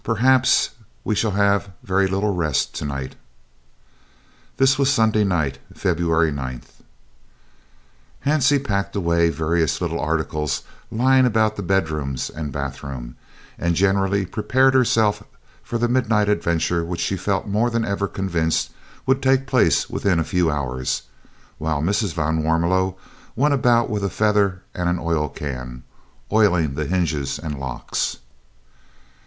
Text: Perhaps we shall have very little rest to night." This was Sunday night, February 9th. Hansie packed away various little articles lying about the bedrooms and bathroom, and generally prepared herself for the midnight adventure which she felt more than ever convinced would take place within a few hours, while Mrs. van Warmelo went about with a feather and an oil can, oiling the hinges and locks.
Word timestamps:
Perhaps 0.03 0.71
we 1.03 1.13
shall 1.13 1.29
have 1.37 1.69
very 1.83 2.07
little 2.07 2.33
rest 2.33 2.73
to 2.73 2.85
night." 2.85 3.13
This 4.57 4.79
was 4.79 4.91
Sunday 4.91 5.23
night, 5.23 5.59
February 5.75 6.31
9th. 6.31 6.81
Hansie 8.25 8.57
packed 8.63 8.95
away 8.95 9.29
various 9.29 9.79
little 9.79 9.99
articles 9.99 10.63
lying 10.89 11.27
about 11.27 11.55
the 11.55 11.61
bedrooms 11.61 12.31
and 12.31 12.51
bathroom, 12.51 13.15
and 13.59 13.75
generally 13.75 14.25
prepared 14.25 14.73
herself 14.73 15.21
for 15.61 15.77
the 15.77 15.87
midnight 15.87 16.29
adventure 16.29 16.83
which 16.83 16.99
she 17.01 17.15
felt 17.15 17.45
more 17.45 17.69
than 17.69 17.85
ever 17.85 18.07
convinced 18.07 18.71
would 19.05 19.21
take 19.21 19.45
place 19.45 19.87
within 19.87 20.17
a 20.17 20.23
few 20.23 20.49
hours, 20.49 21.03
while 21.59 21.79
Mrs. 21.79 22.13
van 22.15 22.41
Warmelo 22.41 22.95
went 23.35 23.53
about 23.53 23.87
with 23.87 24.03
a 24.03 24.09
feather 24.09 24.63
and 24.73 24.89
an 24.89 24.97
oil 24.97 25.29
can, 25.29 25.83
oiling 26.31 26.73
the 26.73 26.87
hinges 26.87 27.37
and 27.37 27.59
locks. 27.59 28.17